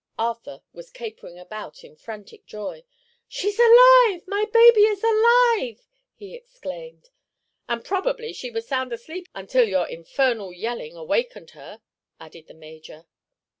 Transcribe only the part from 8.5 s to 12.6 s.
sound asleep until your infernal yelling awakened her," added the